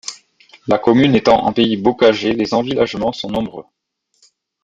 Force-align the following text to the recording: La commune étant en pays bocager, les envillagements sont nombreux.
La 0.65 0.79
commune 0.79 1.13
étant 1.13 1.45
en 1.45 1.53
pays 1.53 1.77
bocager, 1.77 2.33
les 2.33 2.55
envillagements 2.55 3.11
sont 3.13 3.29
nombreux. 3.29 3.65